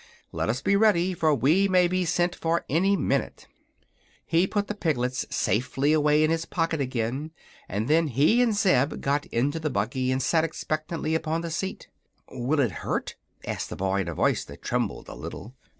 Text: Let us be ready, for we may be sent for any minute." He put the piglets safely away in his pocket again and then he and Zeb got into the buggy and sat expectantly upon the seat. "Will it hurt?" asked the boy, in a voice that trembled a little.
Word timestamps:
Let 0.31 0.49
us 0.49 0.63
be 0.63 0.75
ready, 0.75 1.13
for 1.13 1.35
we 1.35 1.67
may 1.67 1.87
be 1.87 2.05
sent 2.05 2.33
for 2.35 2.65
any 2.67 2.97
minute." 2.97 3.47
He 4.25 4.47
put 4.47 4.65
the 4.65 4.73
piglets 4.73 5.27
safely 5.29 5.93
away 5.93 6.23
in 6.23 6.31
his 6.31 6.43
pocket 6.45 6.81
again 6.81 7.29
and 7.69 7.87
then 7.87 8.07
he 8.07 8.41
and 8.41 8.55
Zeb 8.55 8.99
got 8.99 9.27
into 9.27 9.59
the 9.59 9.69
buggy 9.69 10.11
and 10.11 10.19
sat 10.19 10.43
expectantly 10.43 11.13
upon 11.13 11.41
the 11.41 11.51
seat. 11.51 11.87
"Will 12.31 12.59
it 12.61 12.71
hurt?" 12.81 13.13
asked 13.45 13.69
the 13.69 13.75
boy, 13.75 14.01
in 14.01 14.07
a 14.07 14.15
voice 14.15 14.43
that 14.45 14.63
trembled 14.63 15.07
a 15.07 15.13
little. 15.13 15.53